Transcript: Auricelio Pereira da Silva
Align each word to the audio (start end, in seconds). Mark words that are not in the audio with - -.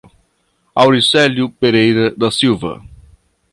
Auricelio 0.73 1.47
Pereira 1.51 2.09
da 2.17 2.31
Silva 2.31 2.83